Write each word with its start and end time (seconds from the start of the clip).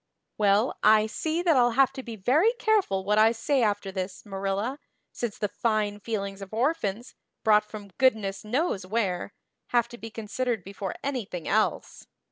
"Well, 0.39 0.79
I 0.81 1.05
see 1.05 1.43
that 1.43 1.55
I'll 1.55 1.73
have 1.77 1.93
to 1.93 2.01
be 2.01 2.15
very 2.15 2.53
careful 2.53 3.05
what 3.05 3.19
I 3.19 3.31
say 3.31 3.61
after 3.61 3.91
this, 3.91 4.25
Marilla, 4.25 4.79
since 5.13 5.37
the 5.37 5.47
fine 5.47 5.99
feelings 5.99 6.41
of 6.41 6.55
orphans, 6.55 7.13
brought 7.43 7.65
from 7.69 7.89
goodness 7.99 8.43
knows 8.43 8.83
where, 8.83 9.31
have 9.67 9.87
to 9.89 9.99
be 9.99 10.09
considered 10.09 10.63
before 10.63 10.95
anything 11.03 11.47
else. 11.47 12.07